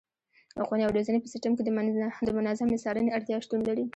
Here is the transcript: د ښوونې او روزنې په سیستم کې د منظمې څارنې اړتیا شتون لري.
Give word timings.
د 0.55 0.57
ښوونې 0.67 0.83
او 0.85 0.95
روزنې 0.95 1.19
په 1.21 1.29
سیستم 1.33 1.51
کې 1.55 1.63
د 1.65 2.33
منظمې 2.47 2.77
څارنې 2.83 3.13
اړتیا 3.17 3.37
شتون 3.45 3.59
لري. 3.69 3.85